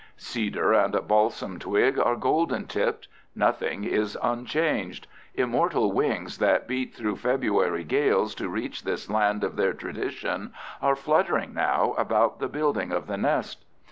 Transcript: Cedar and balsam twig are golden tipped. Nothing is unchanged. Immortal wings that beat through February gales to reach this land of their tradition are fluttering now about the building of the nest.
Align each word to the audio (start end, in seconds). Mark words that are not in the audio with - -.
Cedar 0.17 0.73
and 0.73 0.95
balsam 1.07 1.59
twig 1.59 1.99
are 1.99 2.15
golden 2.15 2.65
tipped. 2.65 3.07
Nothing 3.35 3.83
is 3.83 4.17
unchanged. 4.23 5.05
Immortal 5.35 5.91
wings 5.91 6.39
that 6.39 6.67
beat 6.67 6.95
through 6.95 7.17
February 7.17 7.83
gales 7.83 8.33
to 8.33 8.49
reach 8.49 8.81
this 8.83 9.11
land 9.11 9.43
of 9.43 9.57
their 9.57 9.73
tradition 9.73 10.53
are 10.81 10.95
fluttering 10.95 11.53
now 11.53 11.93
about 11.99 12.39
the 12.39 12.49
building 12.49 12.91
of 12.91 13.05
the 13.05 13.15
nest. 13.17 13.63